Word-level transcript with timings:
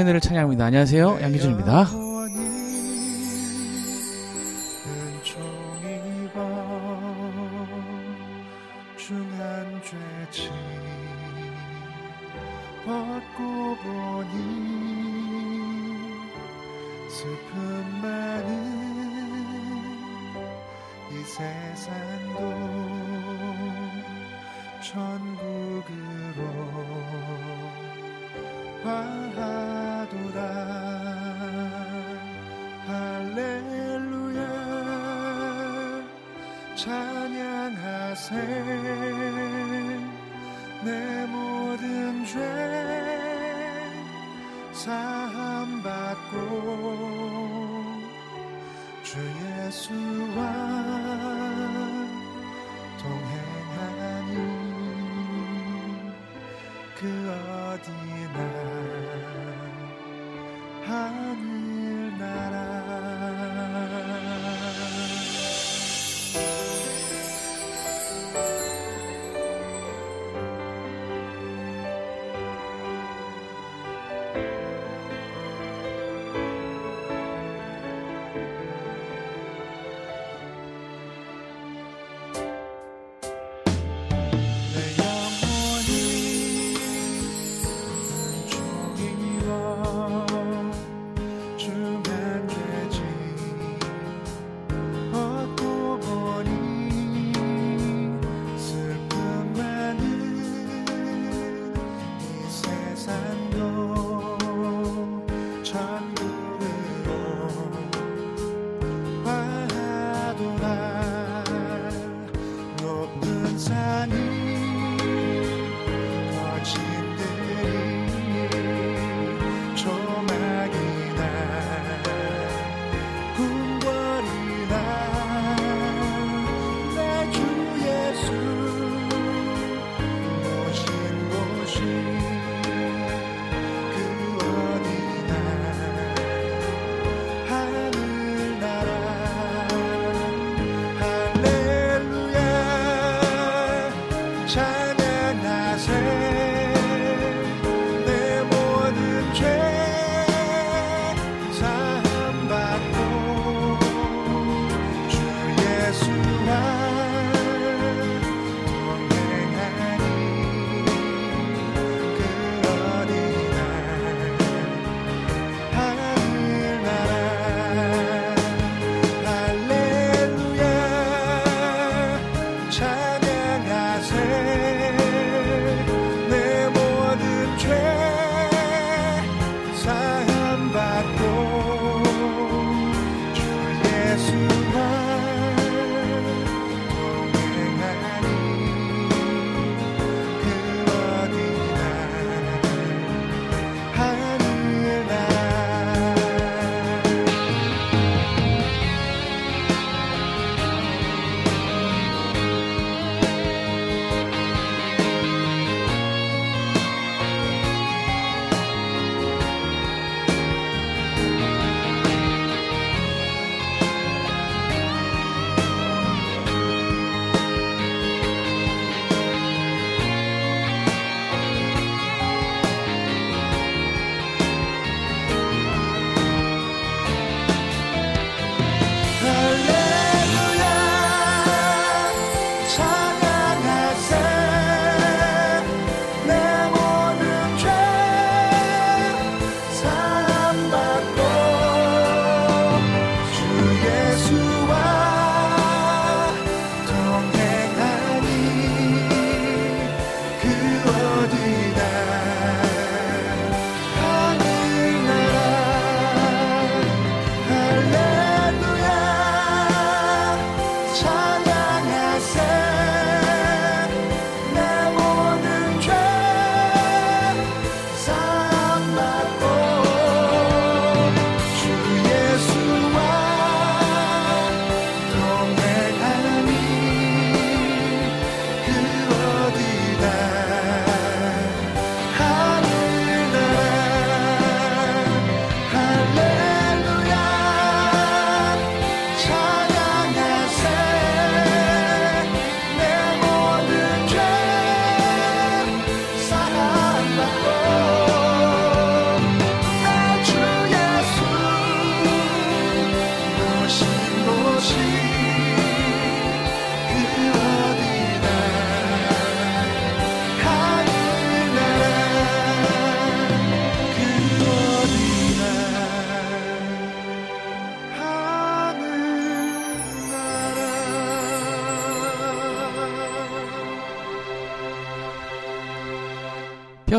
은혜를 0.00 0.20
찬양합니다. 0.20 0.64
안녕하세요. 0.66 1.18
양기준입니다. 1.22 1.99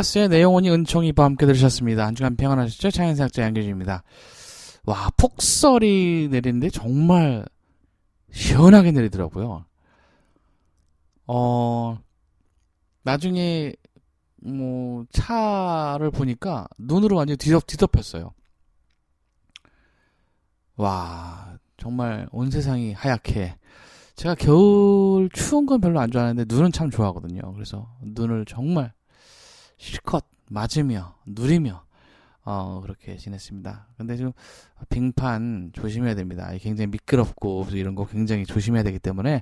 피어스의 0.01 0.29
내용원이 0.29 0.69
은총이와 0.69 1.13
함께 1.17 1.45
들으셨습니다. 1.45 2.05
한 2.05 2.15
주간 2.15 2.35
평안하셨죠? 2.35 2.91
차연사학자 2.91 3.43
양규주입니다. 3.43 4.03
와, 4.85 5.09
폭설이 5.17 6.27
내리는데 6.31 6.69
정말 6.69 7.45
시원하게 8.31 8.91
내리더라고요. 8.91 9.65
어, 11.27 11.99
나중에, 13.03 13.73
뭐, 14.43 15.05
차를 15.11 16.11
보니까 16.11 16.67
눈으로 16.77 17.15
완전히 17.17 17.37
뒤덮, 17.37 17.67
뒤덮였어요. 17.67 18.33
와, 20.77 21.57
정말 21.77 22.27
온 22.31 22.49
세상이 22.49 22.93
하얗게. 22.93 23.55
제가 24.15 24.35
겨울 24.35 25.29
추운 25.31 25.65
건 25.65 25.79
별로 25.79 25.99
안 25.99 26.11
좋아하는데 26.11 26.53
눈은 26.53 26.71
참 26.71 26.89
좋아하거든요. 26.89 27.53
그래서 27.53 27.89
눈을 28.01 28.45
정말 28.45 28.93
실컷 29.81 30.25
맞으며 30.47 31.15
누리며 31.25 31.83
어 32.43 32.81
그렇게 32.81 33.17
지냈습니다. 33.17 33.87
근데 33.97 34.15
지금 34.15 34.31
빙판 34.89 35.71
조심해야 35.73 36.13
됩니다. 36.13 36.51
굉장히 36.59 36.87
미끄럽고 36.91 37.65
이런 37.71 37.95
거 37.95 38.05
굉장히 38.05 38.45
조심해야 38.45 38.83
되기 38.83 38.99
때문에 38.99 39.41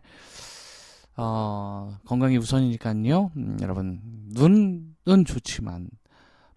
어 1.17 1.97
건강이 2.05 2.37
우선이니까요. 2.37 3.31
음, 3.35 3.57
여러분 3.61 3.99
눈은 4.29 5.25
좋지만 5.25 5.89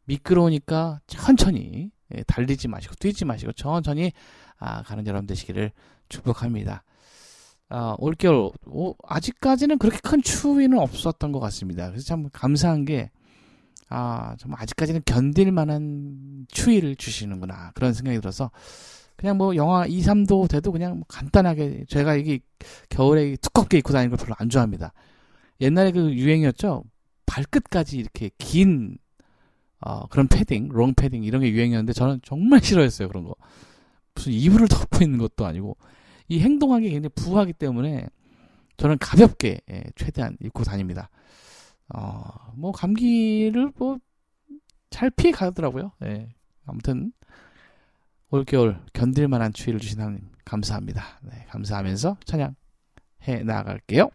미끄러우니까 0.05 1.00
천천히 1.08 1.90
예, 2.14 2.23
달리지 2.23 2.69
마시고 2.69 2.94
뛰지 3.00 3.25
마시고 3.25 3.52
천천히 3.52 4.12
아, 4.58 4.82
가는 4.85 5.05
여러분 5.08 5.26
되시기를 5.26 5.73
축복합니다. 6.08 6.85
아, 7.69 7.96
올겨울 7.99 8.52
오, 8.67 8.94
아직까지는 9.08 9.78
그렇게 9.78 9.99
큰 10.05 10.23
추위는 10.23 10.78
없었던 10.78 11.32
것 11.32 11.40
같습니다. 11.40 11.88
그래서 11.88 12.06
참 12.06 12.28
감사한 12.32 12.85
게 12.85 13.11
아, 13.92 14.34
정말 14.38 14.62
아직까지는 14.62 15.02
견딜 15.04 15.52
만한 15.52 16.46
추위를 16.50 16.96
주시는구나. 16.96 17.72
그런 17.74 17.92
생각이 17.92 18.18
들어서 18.20 18.50
그냥 19.16 19.36
뭐 19.36 19.54
영하 19.54 19.86
2, 19.86 20.00
3도 20.00 20.48
돼도 20.48 20.72
그냥 20.72 20.94
뭐 20.96 21.04
간단하게 21.08 21.84
제가 21.88 22.16
이게 22.16 22.40
겨울에 22.88 23.36
두껍게 23.36 23.78
입고 23.78 23.92
다니는 23.92 24.16
걸 24.16 24.24
별로 24.24 24.34
안 24.38 24.48
좋아합니다. 24.48 24.92
옛날에 25.60 25.92
그 25.92 26.12
유행이었죠. 26.12 26.84
발끝까지 27.26 27.98
이렇게 27.98 28.30
긴 28.38 28.98
어, 29.80 30.06
그런 30.06 30.28
패딩, 30.28 30.68
롱 30.68 30.94
패딩 30.94 31.24
이런 31.24 31.42
게 31.42 31.50
유행이었는데 31.50 31.92
저는 31.92 32.20
정말 32.24 32.62
싫어했어요. 32.62 33.08
그런 33.08 33.24
거. 33.24 33.34
무슨 34.14 34.32
이불을 34.32 34.68
덮고 34.68 35.04
있는 35.04 35.18
것도 35.18 35.46
아니고 35.46 35.76
이 36.28 36.40
행동하기 36.40 36.88
굉장히 36.90 37.10
부하기 37.14 37.52
때문에 37.54 38.06
저는 38.76 38.98
가볍게 38.98 39.60
예, 39.70 39.84
최대한 39.96 40.36
입고 40.42 40.64
다닙니다. 40.64 41.10
어, 41.94 42.52
뭐 42.54 42.72
감기를 42.72 43.72
뭐 43.76 43.98
잘 44.92 45.10
피해 45.10 45.32
가더라고요. 45.32 45.90
예. 46.04 46.28
아무튼 46.64 47.12
올겨울 48.30 48.78
견딜 48.92 49.26
만한 49.26 49.52
추위를 49.52 49.80
주신 49.80 50.00
하나님 50.00 50.30
감사합니다. 50.44 51.02
네, 51.22 51.44
감사하면서 51.48 52.18
찬양 52.24 52.54
해 53.26 53.42
나갈게요. 53.42 54.10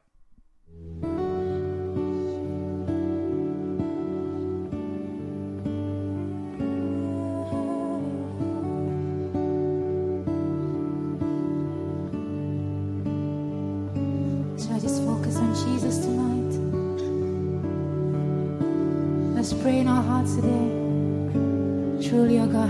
Today. 20.38 22.10
Truly, 22.10 22.39
oh 22.39 22.48
God, 22.48 22.69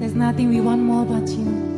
there's 0.00 0.14
nothing 0.14 0.50
we 0.50 0.60
want 0.60 0.82
more 0.82 1.04
but 1.06 1.28
you. 1.28 1.73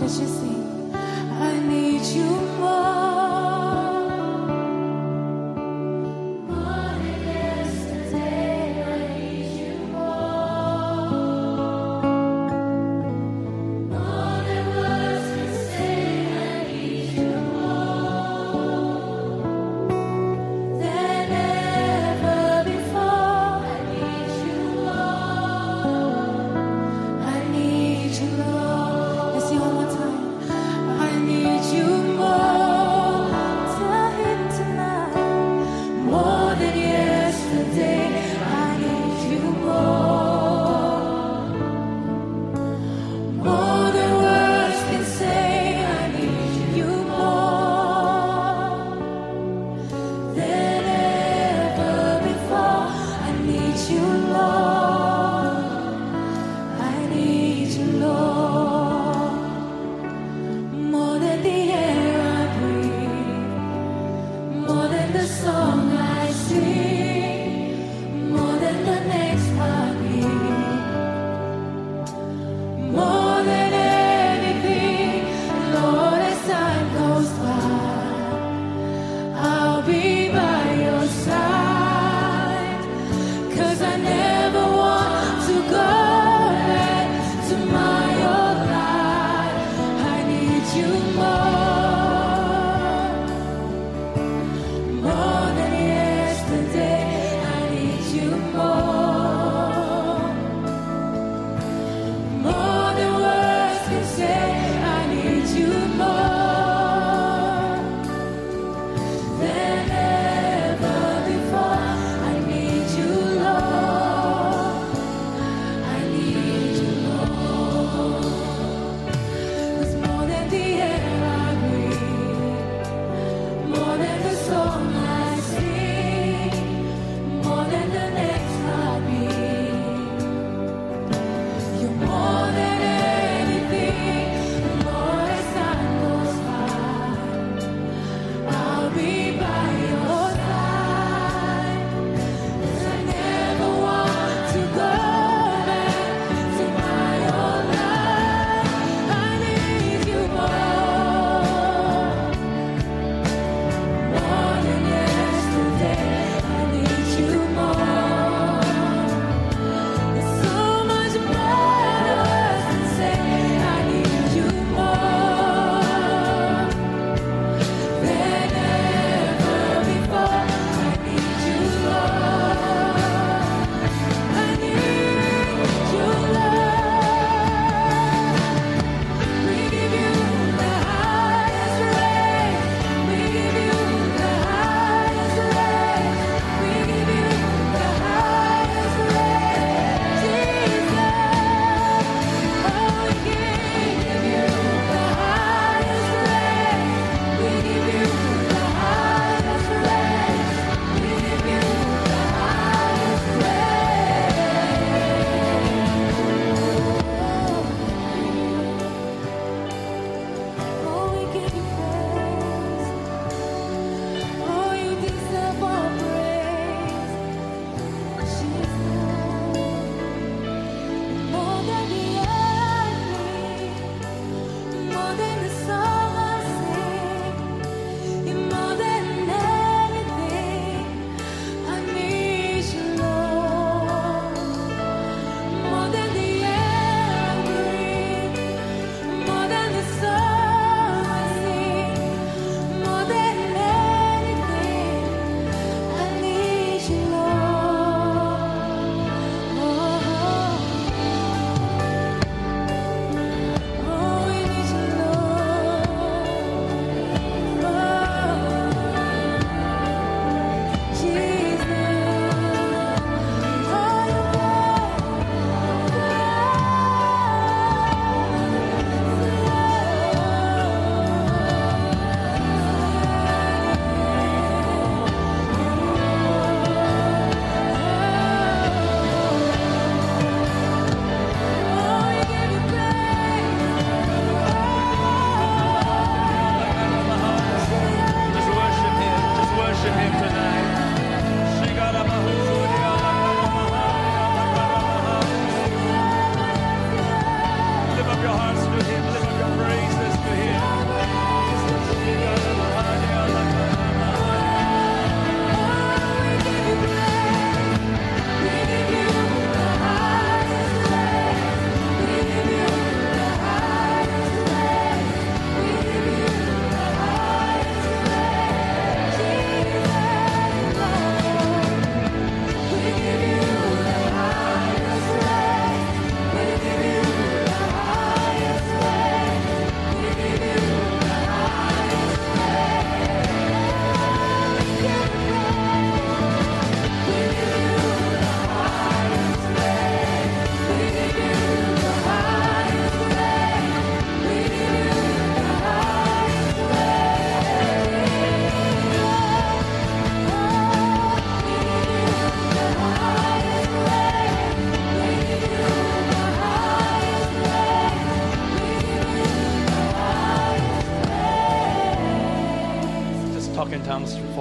Just 0.00 0.18
you 0.18 0.28
sing. 0.28 0.94
I 0.94 1.60
need 1.60 2.00
you 2.00 2.49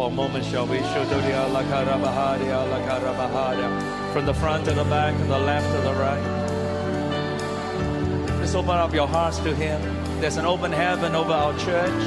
a 0.09 0.15
moment, 0.15 0.43
shall 0.45 0.65
we? 0.65 0.79
From 4.13 4.25
the 4.25 4.33
front 4.33 4.65
to 4.65 4.73
the 4.73 4.83
back, 4.85 5.15
to 5.15 5.23
the 5.25 5.37
left 5.37 5.67
to 5.75 5.81
the 5.81 5.93
right. 5.93 6.23
Just 8.41 8.55
open 8.55 8.71
up 8.71 8.93
your 8.93 9.07
hearts 9.07 9.37
to 9.39 9.53
Him. 9.53 9.79
There's 10.19 10.37
an 10.37 10.45
open 10.45 10.71
heaven 10.71 11.13
over 11.13 11.31
our 11.31 11.57
church. 11.59 12.03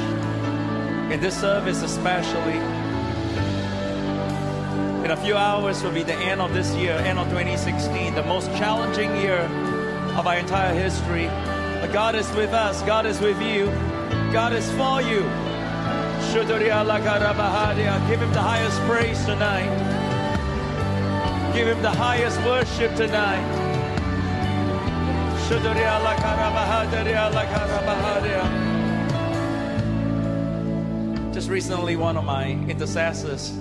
In 1.11 1.21
this 1.21 1.39
service, 1.39 1.81
especially. 1.81 2.59
In 5.05 5.11
a 5.11 5.17
few 5.17 5.35
hours 5.35 5.81
will 5.83 5.91
be 5.91 6.03
the 6.03 6.15
end 6.15 6.41
of 6.41 6.53
this 6.53 6.73
year, 6.75 6.93
end 6.93 7.19
of 7.19 7.27
2016, 7.29 8.15
the 8.15 8.23
most 8.23 8.47
challenging 8.57 9.15
year 9.17 9.39
of 10.17 10.27
our 10.27 10.37
entire 10.37 10.73
history. 10.73 11.27
But 11.81 11.91
God 11.93 12.15
is 12.15 12.29
with 12.33 12.53
us, 12.53 12.81
God 12.83 13.05
is 13.05 13.19
with 13.19 13.41
you, 13.41 13.67
God 14.31 14.53
is 14.53 14.69
for 14.73 15.01
you. 15.01 15.42
Give 18.09 18.19
Him 18.19 18.33
the 18.33 18.41
highest 18.41 18.81
praise 18.81 19.23
tonight. 19.23 19.69
Give 21.53 21.67
Him 21.67 21.79
the 21.83 21.91
highest 21.91 22.39
worship 22.39 22.95
tonight. 22.95 23.43
Just 31.33 31.49
recently, 31.49 31.95
one 31.95 32.17
of 32.17 32.23
my 32.23 32.47
intercessors 32.67 33.51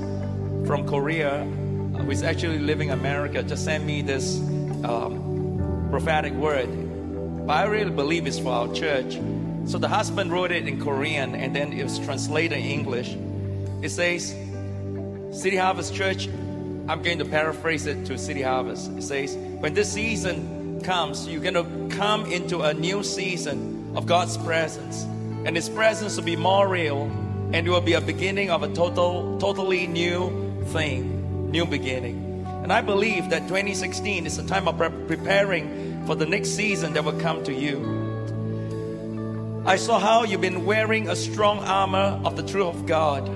from 0.67 0.87
Korea, 0.87 1.45
who 1.45 2.11
is 2.11 2.23
actually 2.23 2.59
living 2.59 2.89
in 2.89 2.99
America, 2.99 3.43
just 3.43 3.67
sent 3.67 3.85
me 3.85 4.01
this 4.01 4.39
um, 4.83 5.89
prophetic 5.91 6.33
word. 6.33 6.71
But 7.47 7.53
I 7.53 7.65
really 7.65 7.91
believe 7.91 8.27
it's 8.27 8.39
for 8.39 8.53
our 8.53 8.73
church. 8.73 9.19
So 9.67 9.79
the 9.79 9.89
husband 9.89 10.33
wrote 10.33 10.53
it 10.53 10.67
in 10.67 10.81
Korean 10.81 11.35
and 11.35 11.55
then 11.55 11.73
it 11.73 11.85
was 11.85 11.99
translated 11.99 12.59
in 12.59 12.65
English. 12.65 13.17
It 13.83 13.91
says, 13.91 14.35
City 15.33 15.57
Harvest 15.57 15.95
Church, 15.95 16.29
I'm 16.89 17.03
going 17.03 17.19
to 17.19 17.25
paraphrase 17.25 17.87
it 17.87 18.05
to 18.07 18.19
City 18.19 18.43
Harvest. 18.43 18.91
It 18.93 19.03
says, 19.03 19.37
when 19.37 19.75
this 19.75 19.93
season 19.93 20.81
comes, 20.83 21.29
you're 21.29 21.41
going 21.41 21.55
to 21.55 21.97
come 21.97 22.27
into 22.27 22.63
a 22.63 22.75
new 22.75 23.03
season 23.03 23.93
of 23.97 24.07
God's 24.07 24.37
presence. 24.39 25.05
And 25.45 25.57
His 25.57 25.69
presence 25.69 26.17
will 26.17 26.25
be 26.25 26.37
more 26.37 26.69
real 26.69 27.03
and 27.53 27.67
it 27.67 27.71
will 27.71 27.81
be 27.81 27.93
a 27.93 28.01
beginning 28.01 28.51
of 28.51 28.63
a 28.63 28.69
total, 28.73 29.39
totally 29.39 29.87
new 29.87 30.65
thing, 30.69 31.51
new 31.51 31.67
beginning. 31.67 32.47
And 32.63 32.73
I 32.73 32.81
believe 32.81 33.31
that 33.31 33.43
2016 33.49 34.27
is 34.27 34.39
a 34.39 34.47
time 34.47 34.69
of 34.69 34.79
pre- 34.79 35.17
preparing 35.17 36.05
for 36.07 36.15
the 36.15 36.27
next 36.27 36.51
season 36.51 36.95
that 36.95 37.05
will 37.05 37.21
come 37.21 37.45
to 37.45 37.53
you. 37.53 38.02
I 39.65 39.77
saw 39.77 40.01
how 40.01 40.25
you've 40.25 40.41
been 40.41 40.65
wearing 40.65 41.09
a 41.09 41.15
strong 41.15 41.61
armor 41.61 42.21
of 42.25 42.35
the 42.35 42.43
truth 42.43 42.75
of 42.75 42.85
God, 42.85 43.31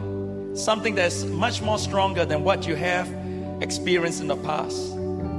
something 0.58 0.96
that's 0.96 1.22
much 1.22 1.62
more 1.62 1.78
stronger 1.78 2.24
than 2.24 2.42
what 2.42 2.66
you 2.66 2.74
have 2.74 3.08
experienced 3.60 4.20
in 4.20 4.26
the 4.26 4.36
past. 4.36 4.92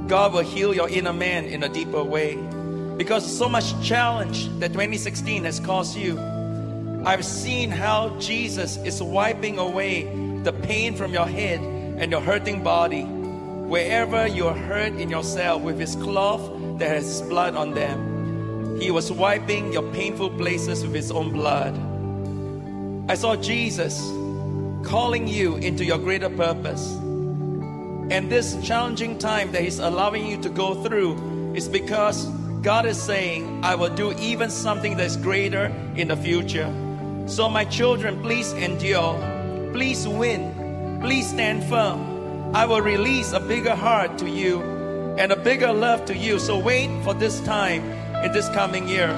God 0.08 0.32
will 0.32 0.40
heal 0.40 0.74
your 0.74 0.88
inner 0.88 1.12
man 1.12 1.44
in 1.44 1.62
a 1.62 1.68
deeper 1.68 2.02
way 2.02 2.36
because 2.96 3.36
so 3.36 3.50
much 3.50 3.78
challenge 3.86 4.48
that 4.60 4.68
2016 4.68 5.44
has 5.44 5.60
caused 5.60 5.94
you. 5.94 6.18
I've 7.04 7.24
seen 7.24 7.70
how 7.70 8.18
Jesus 8.18 8.78
is 8.78 9.02
wiping 9.02 9.58
away 9.58 10.04
the 10.42 10.54
pain 10.54 10.96
from 10.96 11.12
your 11.12 11.26
head 11.26 11.60
and 12.00 12.10
your 12.10 12.22
hurting 12.22 12.62
body. 12.62 13.02
Wherever 13.02 14.26
you're 14.26 14.54
hurt 14.54 14.94
in 14.94 15.10
yourself 15.10 15.60
with 15.60 15.78
his 15.78 15.96
cloth 15.96 16.50
that 16.78 16.88
has 16.88 17.20
blood 17.20 17.56
on 17.56 17.74
them, 17.74 18.07
he 18.80 18.90
was 18.90 19.10
wiping 19.10 19.72
your 19.72 19.82
painful 19.92 20.30
places 20.30 20.82
with 20.82 20.94
his 20.94 21.10
own 21.10 21.32
blood. 21.32 21.74
I 23.10 23.14
saw 23.14 23.36
Jesus 23.36 23.98
calling 24.86 25.26
you 25.26 25.56
into 25.56 25.84
your 25.84 25.98
greater 25.98 26.30
purpose. 26.30 26.94
And 28.10 28.30
this 28.30 28.56
challenging 28.62 29.18
time 29.18 29.52
that 29.52 29.62
he's 29.62 29.78
allowing 29.78 30.26
you 30.26 30.40
to 30.42 30.48
go 30.48 30.82
through 30.82 31.54
is 31.54 31.68
because 31.68 32.26
God 32.62 32.86
is 32.86 33.00
saying, 33.00 33.64
I 33.64 33.74
will 33.74 33.94
do 33.94 34.12
even 34.18 34.50
something 34.50 34.96
that's 34.96 35.16
greater 35.16 35.66
in 35.96 36.08
the 36.08 36.16
future. 36.16 36.72
So, 37.26 37.48
my 37.48 37.64
children, 37.64 38.22
please 38.22 38.52
endure. 38.52 39.70
Please 39.72 40.08
win. 40.08 41.00
Please 41.02 41.28
stand 41.28 41.64
firm. 41.64 42.54
I 42.54 42.64
will 42.64 42.80
release 42.80 43.32
a 43.32 43.40
bigger 43.40 43.74
heart 43.74 44.18
to 44.18 44.28
you 44.28 44.62
and 45.18 45.30
a 45.32 45.36
bigger 45.36 45.72
love 45.72 46.04
to 46.06 46.16
you. 46.16 46.38
So, 46.38 46.58
wait 46.58 46.88
for 47.04 47.12
this 47.12 47.40
time 47.40 47.97
in 48.24 48.32
this 48.32 48.48
coming 48.50 48.88
year. 48.88 49.08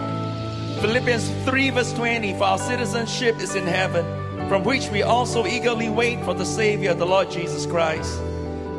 Philippians 0.81 1.31
3, 1.45 1.71
verse 1.71 1.93
20 1.93 2.35
For 2.35 2.45
our 2.45 2.59
citizenship 2.59 3.41
is 3.41 3.55
in 3.55 3.67
heaven, 3.67 4.05
from 4.49 4.65
which 4.65 4.89
we 4.89 5.03
also 5.03 5.47
eagerly 5.47 5.89
wait 5.89 6.25
for 6.25 6.35
the 6.35 6.47
Savior, 6.47 6.95
the 6.95 7.07
Lord 7.07 7.31
Jesus 7.31 7.67
Christ. 7.67 8.21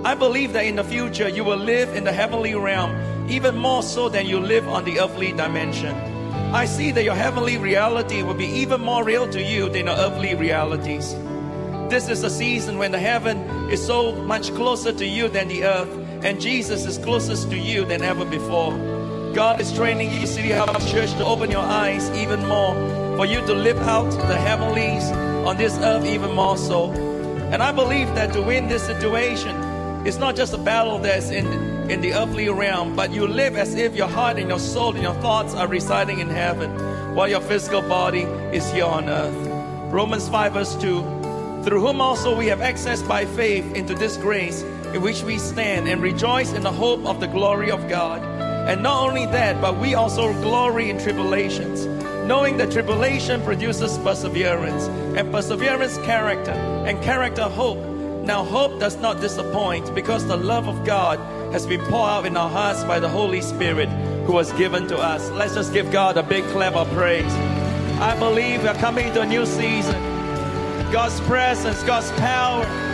I 0.04 0.16
believe 0.16 0.54
that 0.54 0.66
in 0.66 0.78
the 0.78 0.84
future 0.84 1.30
you 1.30 1.44
will 1.44 1.58
live 1.58 1.96
in 1.96 2.04
the 2.04 2.12
heavenly 2.12 2.56
realm 2.56 3.30
even 3.30 3.56
more 3.56 3.84
so 3.84 4.10
than 4.10 4.26
you 4.26 4.40
live 4.40 4.68
on 4.68 4.84
the 4.84 5.00
earthly 5.00 5.32
dimension. 5.32 5.96
I 6.54 6.66
see 6.66 6.92
that 6.92 7.04
your 7.04 7.16
heavenly 7.16 7.58
reality 7.58 8.24
will 8.24 8.34
be 8.34 8.48
even 8.48 8.82
more 8.82 9.04
real 9.04 9.30
to 9.30 9.42
you 9.42 9.70
than 9.70 9.86
your 9.86 9.96
earthly 9.96 10.36
realities. 10.36 11.14
This 11.90 12.10
is 12.10 12.24
a 12.24 12.30
season 12.30 12.78
when 12.78 12.92
the 12.92 13.00
heaven 13.00 13.38
is 13.70 13.86
so 13.86 14.14
much 14.24 14.54
closer 14.56 14.92
to 14.92 15.06
you 15.06 15.28
than 15.30 15.48
the 15.48 15.66
earth, 15.66 15.90
and 16.24 16.42
Jesus 16.42 16.86
is 16.86 16.98
closest 16.98 17.50
to 17.52 17.58
you 17.58 17.86
than 17.86 18.02
ever 18.02 18.26
before. 18.26 18.74
God 19.34 19.62
is 19.62 19.72
training 19.72 20.12
you, 20.12 20.28
City 20.28 20.52
Harvest 20.52 20.92
Church, 20.92 21.10
to 21.12 21.26
open 21.26 21.50
your 21.50 21.62
eyes 21.62 22.10
even 22.12 22.46
more, 22.48 22.76
for 23.16 23.26
you 23.26 23.40
to 23.46 23.54
live 23.54 23.78
out 23.78 24.12
the 24.12 24.36
heavenlies 24.36 25.10
on 25.48 25.56
this 25.56 25.78
earth 25.78 26.04
even 26.04 26.36
more 26.36 26.58
so. 26.58 26.92
And 26.92 27.64
I 27.64 27.72
believe 27.72 28.14
that 28.16 28.34
to 28.34 28.42
win 28.42 28.68
this 28.68 28.84
situation, 28.84 29.56
it's 30.06 30.18
not 30.18 30.36
just 30.36 30.54
a 30.54 30.58
battle 30.58 31.00
that's 31.00 31.30
in, 31.30 31.48
in 31.90 32.02
the 32.02 32.14
earthly 32.14 32.50
realm, 32.50 32.94
but 32.94 33.14
you 33.14 33.26
live 33.26 33.56
as 33.56 33.74
if 33.76 33.96
your 33.96 34.10
heart 34.10 34.38
and 34.38 34.50
your 34.50 34.60
soul 34.60 34.94
and 34.94 35.02
your 35.02 35.16
thoughts 35.16 35.54
are 35.56 35.68
residing 35.68 36.20
in 36.20 36.28
heaven, 36.28 36.70
while 37.16 37.30
your 37.30 37.42
physical 37.42 37.82
body 37.82 38.24
is 38.52 38.70
here 38.74 38.86
on 38.86 39.08
earth. 39.08 39.94
Romans 39.94 40.28
5, 40.28 40.54
verse 40.54 40.76
2 40.76 41.64
Through 41.64 41.80
whom 41.80 42.02
also 42.02 42.38
we 42.38 42.48
have 42.48 42.60
access 42.60 43.02
by 43.02 43.24
faith 43.24 43.76
into 43.76 43.94
this 43.94 44.18
grace 44.18 44.62
in 44.94 45.02
which 45.02 45.24
we 45.24 45.38
stand 45.38 45.88
and 45.88 46.02
rejoice 46.02 46.52
in 46.52 46.64
the 46.64 46.72
hope 46.72 47.06
of 47.06 47.22
the 47.22 47.28
glory 47.28 47.72
of 47.72 47.88
God. 47.88 48.31
And 48.68 48.84
not 48.84 49.08
only 49.08 49.26
that, 49.28 49.60
but 49.60 49.78
we 49.78 49.96
also 49.96 50.34
glory 50.42 50.90
in 50.90 51.00
tribulations, 51.00 51.86
knowing 52.26 52.58
that 52.58 52.72
tribulation 52.72 53.42
produces 53.42 53.98
perseverance, 53.98 54.86
and 55.18 55.32
perseverance, 55.32 55.98
character, 56.00 56.52
and 56.52 57.02
character, 57.04 57.44
hope. 57.44 57.80
Now, 58.24 58.44
hope 58.44 58.80
does 58.80 58.98
not 58.98 59.20
disappoint 59.20 59.94
because 59.96 60.28
the 60.28 60.38
love 60.38 60.68
of 60.68 60.86
God 60.86 61.20
has 61.52 61.66
been 61.66 61.82
poured 61.82 62.10
out 62.10 62.26
in 62.26 62.38
our 62.38 62.50
hearts 62.50 62.84
by 62.84 63.00
the 63.00 63.10
Holy 63.10 63.42
Spirit 63.42 63.90
who 64.26 64.34
was 64.34 64.54
given 64.54 64.88
to 64.88 64.98
us. 64.98 65.30
Let's 65.32 65.56
just 65.56 65.74
give 65.74 65.92
God 65.92 66.18
a 66.18 66.24
big 66.24 66.44
clap 66.46 66.76
of 66.76 66.88
praise. 66.92 67.34
I 68.00 68.16
believe 68.18 68.64
we're 68.64 68.74
coming 68.76 69.12
to 69.14 69.22
a 69.22 69.26
new 69.26 69.46
season. 69.46 70.00
God's 70.92 71.20
presence, 71.22 71.82
God's 71.84 72.12
power. 72.12 72.91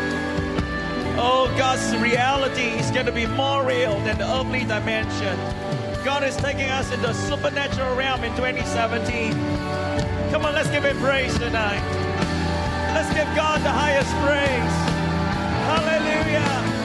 Oh, 1.20 1.52
God's 1.58 1.96
reality 1.98 2.78
is 2.78 2.92
going 2.92 3.08
to 3.08 3.12
be 3.12 3.26
more 3.26 3.66
real 3.66 4.00
than 4.02 4.20
the 4.20 4.32
earthly 4.32 4.66
dimension. 4.66 5.36
God 6.06 6.24
is 6.24 6.38
taking 6.38 6.70
us 6.70 6.92
into 6.92 7.08
the 7.08 7.14
supernatural 7.14 7.96
realm 7.96 8.24
in 8.24 8.36
2017. 8.36 9.32
Come 10.32 10.46
on, 10.46 10.54
let's 10.54 10.70
give 10.70 10.86
Him 10.86 10.98
praise 11.00 11.36
tonight. 11.40 11.82
Let's 12.94 13.10
give 13.16 13.28
God 13.36 13.62
the 13.62 13.70
highest 13.70 14.12
praise. 14.22 14.78
Hallelujah. 15.66 16.77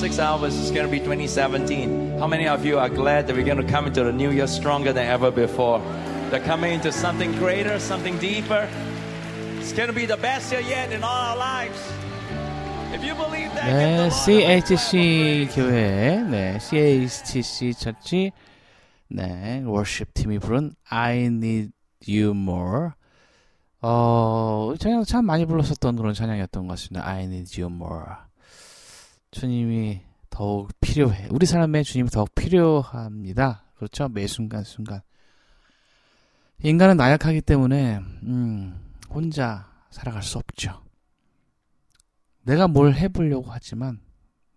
six 0.00 0.18
hours, 0.18 0.58
it's 0.58 0.70
going 0.70 0.86
to 0.86 0.90
be 0.90 0.98
2017. 0.98 2.18
How 2.18 2.26
many 2.26 2.48
of 2.48 2.64
you 2.64 2.78
are 2.78 2.88
glad 2.88 3.26
that 3.26 3.36
we're 3.36 3.44
going 3.44 3.58
to 3.58 3.72
come 3.72 3.86
into 3.86 4.02
the 4.02 4.12
new 4.12 4.30
year 4.30 4.46
stronger 4.46 4.92
than 4.92 5.06
ever 5.06 5.30
before? 5.30 5.80
They're 6.30 6.40
coming 6.40 6.72
into 6.72 6.90
something 6.90 7.30
greater, 7.32 7.78
something 7.78 8.18
deeper. 8.18 8.68
It's 9.58 9.72
going 9.72 9.88
to 9.88 9.94
be 9.94 10.06
the 10.06 10.16
best 10.16 10.50
year 10.50 10.62
yet 10.62 10.92
in 10.92 11.04
all 11.04 11.10
our 11.14 11.36
lives. 11.36 11.78
If 12.94 13.04
you 13.04 13.14
believe 13.14 13.52
that, 13.54 13.64
네, 13.64 14.08
give 14.08 14.24
the 14.24 14.32
Lord 14.40 14.70
a 14.70 14.76
CHC 14.76 15.48
교회, 15.54 16.22
네, 16.24 16.58
CHC 16.58 17.74
처치, 17.78 18.32
네, 19.10 19.62
워십 19.66 20.14
팀이 20.14 20.38
부른 20.38 20.74
I 20.90 21.26
Need 21.26 21.72
You 22.08 22.30
More. 22.30 22.92
어, 23.82 24.72
찬양 24.78 25.04
참 25.04 25.26
많이 25.26 25.44
불렀었던 25.44 25.96
그런 25.96 26.14
찬양이었던 26.14 26.66
것 26.66 26.72
같습니다. 26.72 27.06
I 27.06 27.24
Need 27.24 27.60
You 27.60 27.70
More. 27.72 28.26
주님이 29.31 30.01
더욱 30.29 30.69
필요해. 30.79 31.27
우리 31.31 31.45
삶에 31.45 31.83
주님이 31.83 32.09
더욱 32.09 32.33
필요합니다. 32.35 33.63
그렇죠? 33.75 34.07
매 34.09 34.27
순간 34.27 34.63
순간. 34.63 35.01
인간은 36.63 36.97
나약하기 36.97 37.41
때문에, 37.41 37.97
음, 38.23 38.79
혼자 39.09 39.67
살아갈 39.89 40.21
수 40.21 40.37
없죠. 40.37 40.83
내가 42.43 42.67
뭘 42.67 42.93
해보려고 42.93 43.47
하지만 43.49 43.99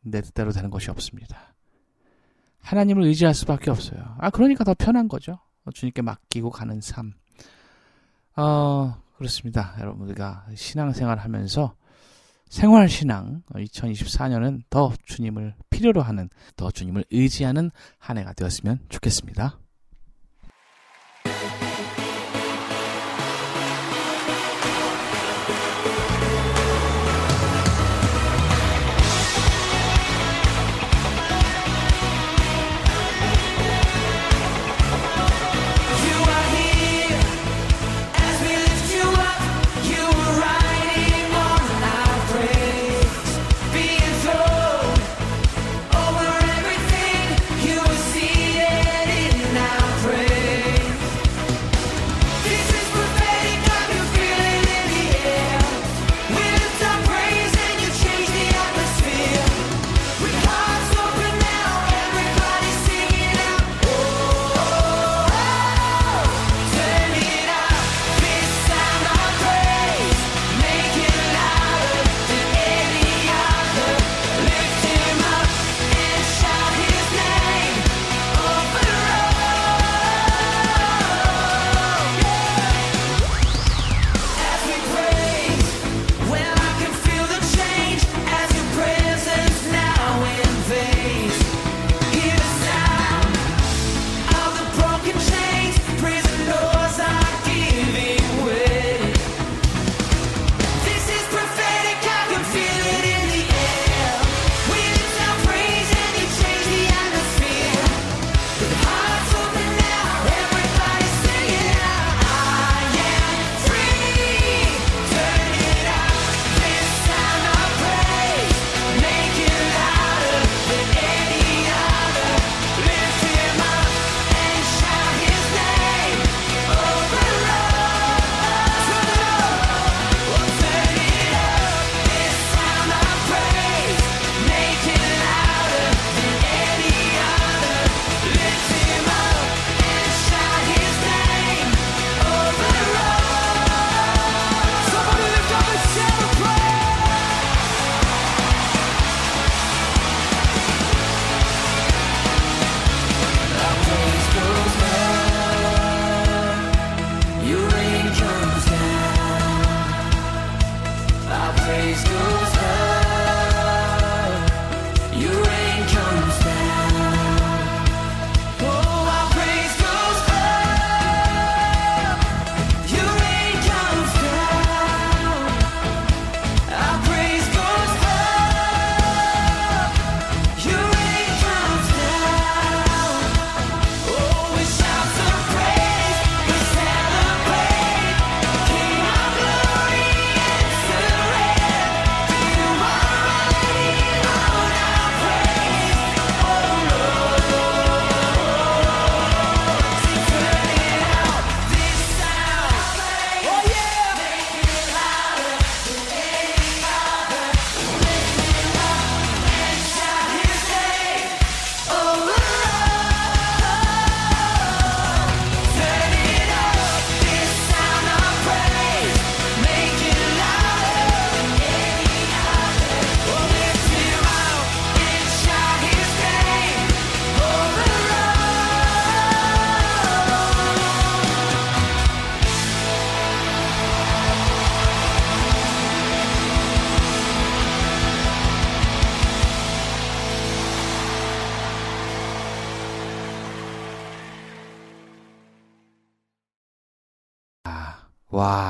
내 0.02 0.20
뜻대로 0.20 0.52
되는 0.52 0.70
것이 0.70 0.90
없습니다. 0.90 1.54
하나님을 2.60 3.04
의지할 3.04 3.34
수밖에 3.34 3.70
없어요. 3.70 4.16
아, 4.18 4.30
그러니까 4.30 4.64
더 4.64 4.74
편한 4.74 5.08
거죠. 5.08 5.38
주님께 5.72 6.02
맡기고 6.02 6.50
가는 6.50 6.80
삶. 6.80 7.12
어, 8.36 9.02
그렇습니다. 9.16 9.76
여러분, 9.80 10.06
우리가 10.06 10.46
신앙생활 10.54 11.18
하면서 11.18 11.74
생활신앙 12.54 13.42
2024년은 13.52 14.62
더 14.70 14.92
주님을 15.06 15.56
필요로 15.70 16.02
하는, 16.02 16.30
더 16.54 16.70
주님을 16.70 17.04
의지하는 17.10 17.72
한 17.98 18.16
해가 18.16 18.32
되었으면 18.32 18.78
좋겠습니다. 18.88 19.58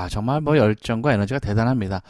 와, 0.04 0.08
정말 0.08 0.40
뭐 0.40 0.56
열정과 0.56 1.14
에너지가 1.14 1.40
대단합니다. 1.40 2.02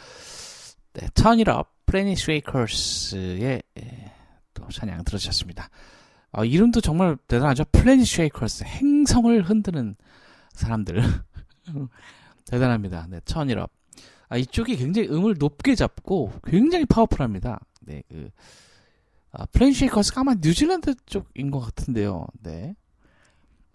네, 0.93 1.07
Turn 1.13 1.39
It 1.39 1.49
Up, 1.49 1.69
Planetshakers의 1.85 3.63
예, 3.79 4.11
또 4.53 4.67
찬양 4.67 5.03
들으셨습니다. 5.05 5.69
어, 6.31 6.43
이름도 6.43 6.81
정말 6.81 7.17
대단하죠. 7.27 7.63
Planetshakers 7.71 8.65
행성을 8.65 9.41
흔드는 9.41 9.95
사람들 10.51 11.01
대단합니다. 12.45 13.07
네, 13.09 13.21
Turn 13.23 13.44
It 13.44 13.55
Up. 13.55 13.71
아, 14.27 14.37
이쪽이 14.37 14.75
굉장히 14.75 15.07
음을 15.09 15.35
높게 15.39 15.75
잡고 15.75 16.33
굉장히 16.43 16.85
powerful합니다. 16.85 17.59
네, 17.81 18.03
그 18.09 18.29
아, 19.31 19.45
Planetshakers가 19.45 20.21
아마 20.21 20.33
뉴질랜드 20.33 20.95
쪽인 21.05 21.49
것 21.49 21.59
같은데요. 21.61 22.27
네. 22.41 22.75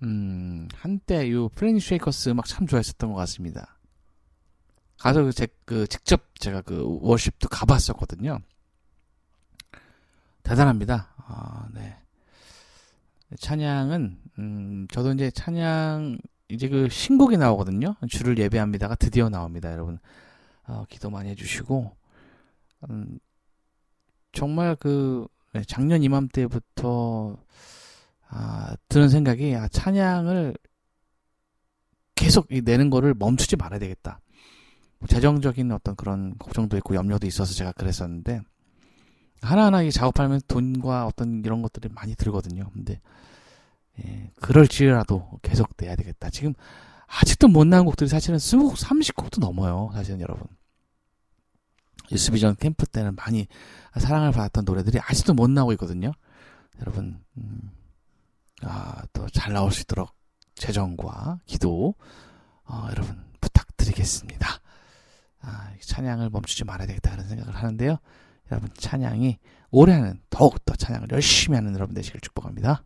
음, 0.02 0.68
한때 0.74 1.30
요 1.30 1.48
Planetshakers 1.50 2.29
음악 2.30 2.46
참 2.46 2.66
좋아했었던 2.66 3.12
것 3.12 3.16
같습니다. 3.20 3.80
가서 5.00 5.24
그, 5.24 5.32
제, 5.32 5.48
그, 5.64 5.86
직접 5.86 6.38
제가 6.38 6.60
그 6.60 6.98
worship도 7.00 7.48
가봤었거든요. 7.48 8.38
대단합니다. 10.42 11.14
아, 11.16 11.68
네. 11.72 11.96
찬양은, 13.38 14.20
음, 14.38 14.86
저도 14.90 15.12
이제 15.12 15.30
찬양, 15.30 16.18
이제 16.48 16.68
그 16.68 16.88
신곡이 16.90 17.38
나오거든요. 17.38 17.94
주를 18.10 18.36
예배합니다가 18.36 18.94
드디어 18.96 19.30
나옵니다. 19.30 19.72
여러분, 19.72 19.98
어, 20.66 20.84
기도 20.88 21.08
많이 21.08 21.30
해주시고, 21.30 21.96
음, 22.90 23.18
정말 24.32 24.76
그, 24.76 25.26
네, 25.54 25.62
작년 25.66 26.02
이맘때부터, 26.02 27.38
아, 28.28 28.76
드는 28.88 29.08
생각이, 29.08 29.54
아, 29.54 29.66
찬양을 29.68 30.54
계속 32.16 32.52
이 32.52 32.60
내는 32.60 32.90
거를 32.90 33.14
멈추지 33.14 33.56
말아야 33.56 33.78
되겠다. 33.78 34.20
뭐 35.00 35.08
재정적인 35.08 35.72
어떤 35.72 35.96
그런 35.96 36.36
걱정도 36.38 36.76
있고 36.76 36.94
염려도 36.94 37.26
있어서 37.26 37.54
제가 37.54 37.72
그랬었는데, 37.72 38.40
하나하나 39.42 39.82
이 39.82 39.90
작업하면 39.90 40.40
돈과 40.46 41.06
어떤 41.06 41.42
이런 41.44 41.62
것들이 41.62 41.88
많이 41.92 42.14
들거든요. 42.14 42.70
근데, 42.72 43.00
예, 43.98 44.30
그럴지라도 44.40 45.40
계속 45.42 45.70
내야 45.78 45.96
되겠다. 45.96 46.30
지금, 46.30 46.52
아직도 47.06 47.48
못 47.48 47.66
나온 47.66 47.86
곡들이 47.86 48.08
사실은 48.08 48.38
20곡, 48.38 48.76
30곡도 48.76 49.40
넘어요. 49.40 49.90
사실은 49.94 50.20
여러분. 50.20 50.46
유스비전 52.12 52.56
캠프 52.56 52.86
때는 52.86 53.14
많이 53.16 53.46
사랑을 53.98 54.32
받았던 54.32 54.64
노래들이 54.64 54.98
아직도 55.00 55.32
못 55.34 55.48
나오고 55.50 55.72
있거든요. 55.72 56.12
여러분, 56.80 57.22
음, 57.38 57.70
아, 58.62 59.02
또 59.12 59.26
잘 59.30 59.52
나올 59.54 59.72
수 59.72 59.82
있도록 59.82 60.10
재정과 60.54 61.40
기도, 61.46 61.94
어, 62.64 62.86
여러분, 62.90 63.24
부탁드리겠습니다. 63.40 64.60
아, 65.42 65.72
이 65.76 65.81
찬양을 65.81 66.31
멈추지 66.31 66.64
말아야 66.64 66.87
되겠다 66.87 67.12
그런 67.12 67.29
생각을 67.29 67.55
하는데요. 67.55 67.98
여러분, 68.50 68.70
찬양이 68.76 69.38
올해는 69.70 70.20
더욱더 70.31 70.74
찬양을 70.74 71.09
열심히 71.12 71.57
하는 71.57 71.74
여러분 71.74 71.94
되시길 71.94 72.20
축복합니다. 72.20 72.83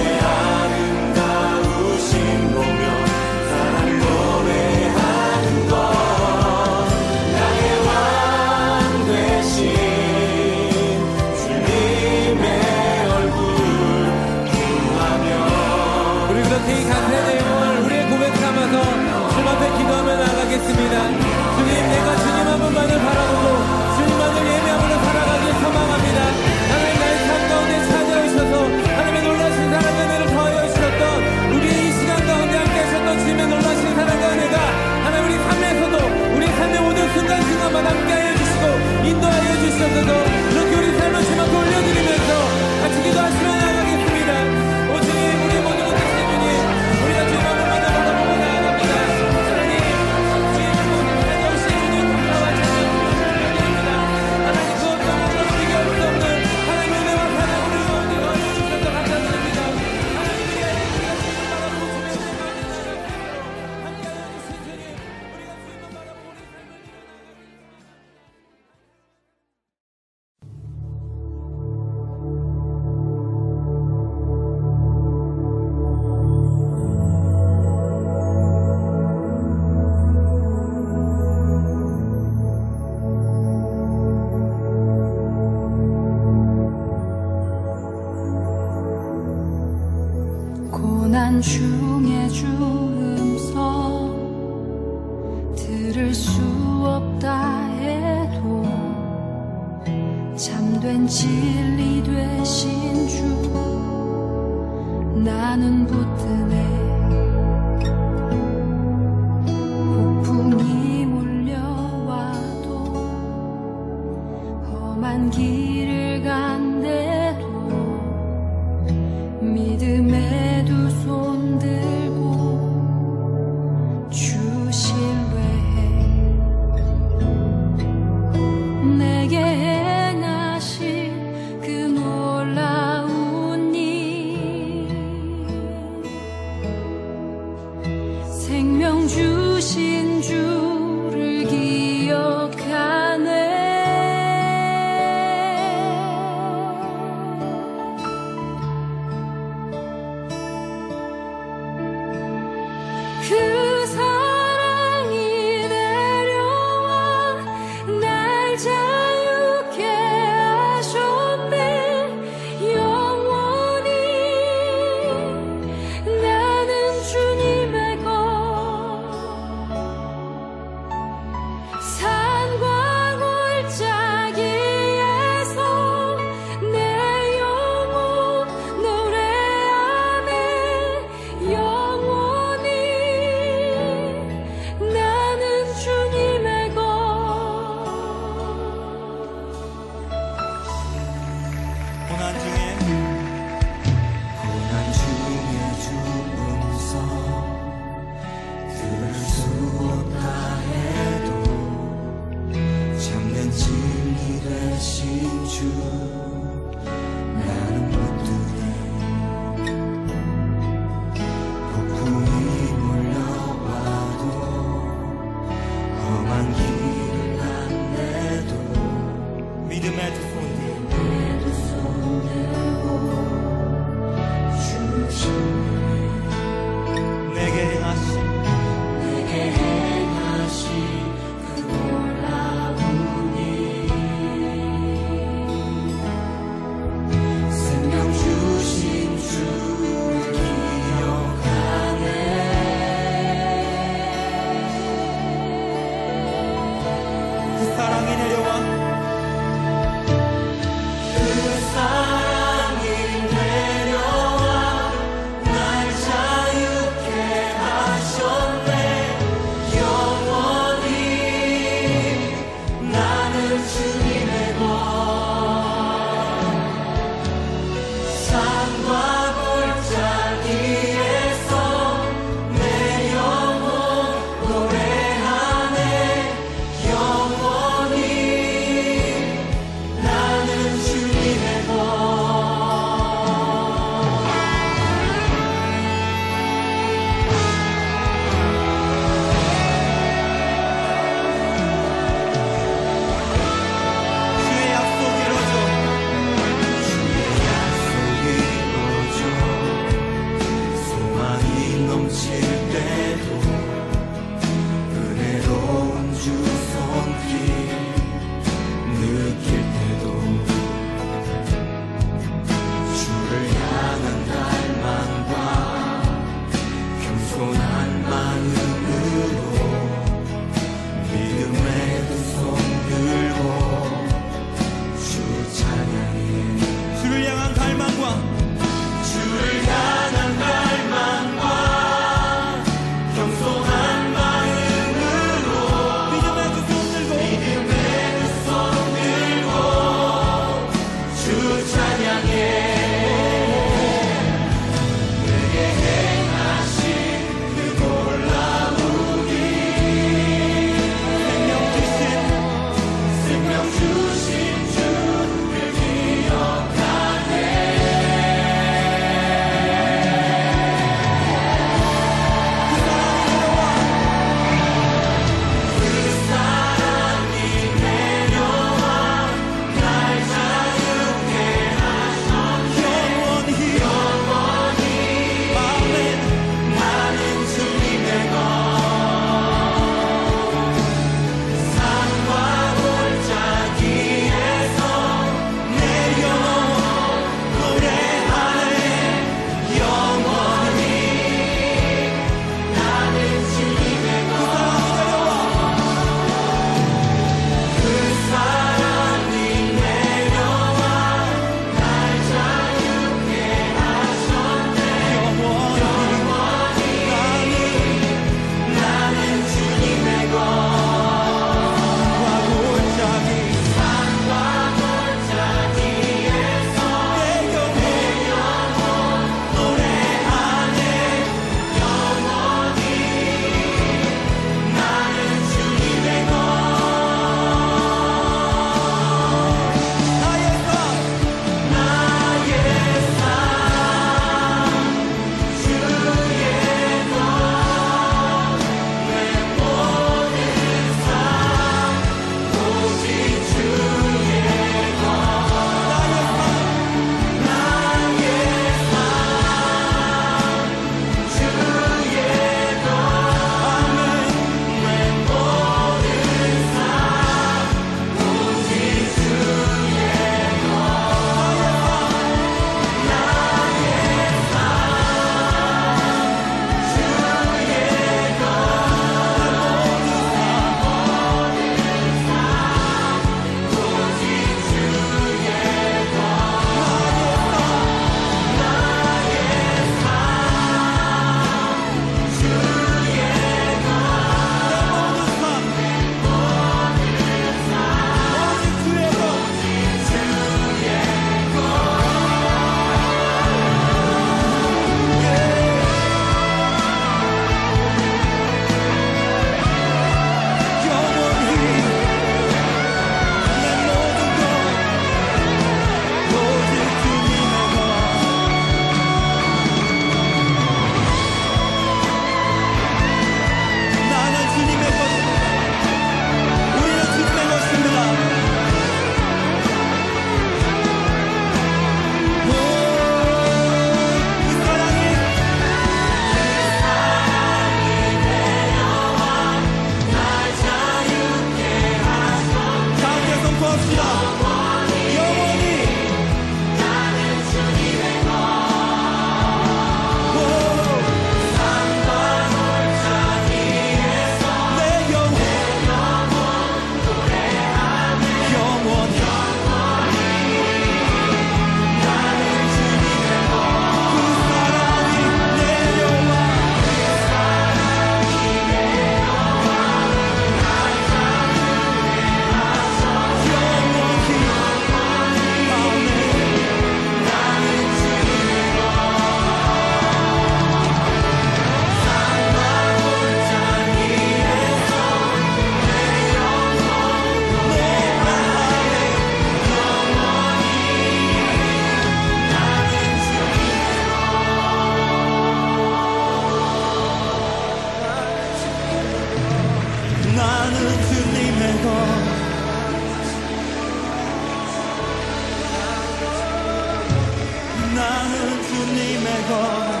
나는 597.94 598.62
주님의 598.62 599.28
것. 599.48 600.00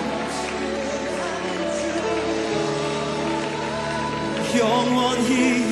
영원히 4.58 5.69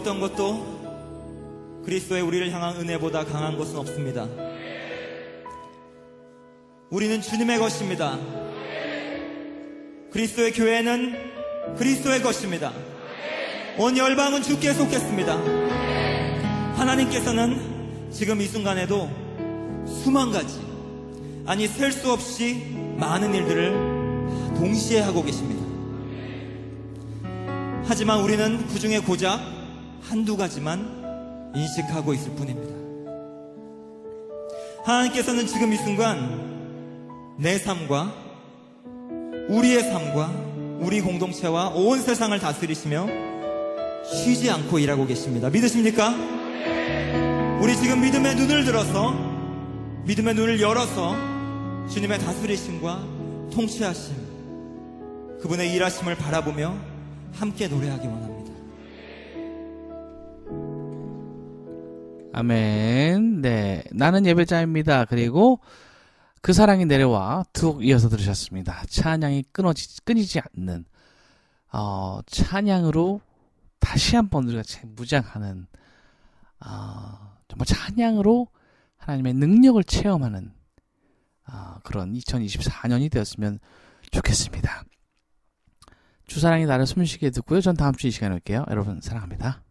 어떤 0.00 0.18
것도 0.18 1.82
그리스도의 1.84 2.22
우리를 2.22 2.50
향한 2.52 2.74
은혜보다 2.76 3.26
강한 3.26 3.58
것은 3.58 3.76
없습니다. 3.76 4.26
우리는 6.88 7.20
주님의 7.20 7.58
것입니다. 7.58 8.18
그리스도의 10.10 10.52
교회는 10.52 11.76
그리스도의 11.76 12.22
것입니다. 12.22 12.72
온 13.76 13.94
열방은 13.94 14.40
주께 14.40 14.72
속했습니다. 14.72 15.34
하나님께서는 16.76 18.08
지금 18.10 18.40
이 18.40 18.46
순간에도 18.46 19.10
수만 19.86 20.32
가지, 20.32 20.58
아니 21.44 21.68
셀 21.68 21.92
수 21.92 22.10
없이 22.10 22.74
많은 22.96 23.34
일들을 23.34 24.56
동시에 24.56 25.00
하고 25.00 25.22
계십니다. 25.22 25.60
하지만 27.84 28.20
우리는 28.20 28.66
그 28.68 28.78
중에 28.78 28.98
고작 29.00 29.59
한두 30.02 30.36
가지만 30.36 31.52
인식하고 31.54 32.14
있을 32.14 32.32
뿐입니다. 32.32 32.80
하나님께서는 34.84 35.46
지금 35.46 35.72
이 35.72 35.76
순간 35.76 37.36
내 37.38 37.58
삶과 37.58 38.12
우리의 39.48 39.82
삶과 39.82 40.50
우리 40.80 41.00
공동체와 41.00 41.70
온 41.70 42.00
세상을 42.00 42.38
다스리시며 42.38 43.06
쉬지 44.04 44.50
않고 44.50 44.78
일하고 44.78 45.06
계십니다. 45.06 45.50
믿으십니까? 45.50 46.14
우리 47.60 47.76
지금 47.76 48.00
믿음의 48.00 48.36
눈을 48.36 48.64
들어서 48.64 49.12
믿음의 50.04 50.34
눈을 50.34 50.60
열어서 50.60 51.14
주님의 51.88 52.18
다스리심과 52.18 53.04
통치하심 53.52 54.30
그분의 55.42 55.72
일하심을 55.74 56.16
바라보며 56.16 56.74
함께 57.34 57.68
노래하기 57.68 58.06
원합니다. 58.06 58.29
아멘. 62.32 63.40
네. 63.42 63.82
나는 63.92 64.24
예배자입니다. 64.26 65.04
그리고 65.06 65.60
그 66.42 66.52
사랑이 66.52 66.86
내려와 66.86 67.44
두 67.52 67.72
곡 67.74 67.84
이어서 67.84 68.08
들으셨습니다. 68.08 68.84
찬양이 68.88 69.44
끊어지, 69.52 70.00
끊이지 70.04 70.40
않는, 70.56 70.84
어, 71.72 72.20
찬양으로 72.26 73.20
다시 73.78 74.16
한번 74.16 74.48
우리가 74.48 74.62
무장하는, 74.96 75.66
어, 76.64 77.36
정말 77.48 77.66
찬양으로 77.66 78.48
하나님의 78.98 79.34
능력을 79.34 79.82
체험하는, 79.84 80.52
어, 81.48 81.76
그런 81.82 82.12
2024년이 82.14 83.10
되었으면 83.10 83.58
좋겠습니다. 84.12 84.84
주사랑이 86.26 86.64
나를 86.66 86.86
숨쉬게 86.86 87.30
듣고요. 87.30 87.60
전 87.60 87.76
다음 87.76 87.92
주 87.94 88.06
이 88.06 88.10
시간에 88.12 88.34
올게요. 88.34 88.64
여러분, 88.70 89.00
사랑합니다. 89.00 89.62